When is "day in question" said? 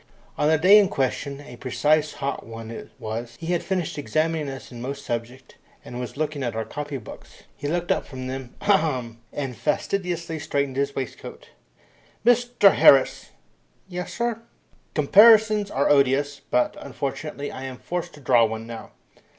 0.57-1.41